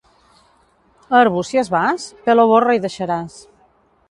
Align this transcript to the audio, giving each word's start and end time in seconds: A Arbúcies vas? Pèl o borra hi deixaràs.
A 1.13 1.19
Arbúcies 1.25 1.71
vas? 1.75 2.01
Pèl 2.25 2.43
o 2.45 2.47
borra 2.53 2.79
hi 2.79 2.83
deixaràs. 2.89 3.39